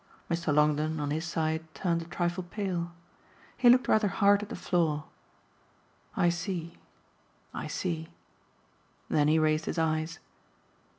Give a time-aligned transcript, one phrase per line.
[0.31, 0.51] Mr.
[0.51, 2.91] Longdon, on his side, turned a trifle pale;
[3.55, 5.03] he looked rather hard at the floor.
[6.17, 6.79] "I see
[7.53, 8.09] I see."
[9.09, 10.17] Then he raised his eyes.